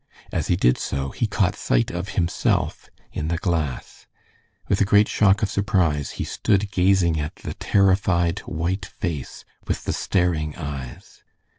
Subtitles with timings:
[0.31, 4.07] As he did so, he caught sight of himself in the glass.
[4.67, 9.83] With a great shock of surprise he stood gazing at the terrified, white face, with
[9.83, 11.23] the staring eyes.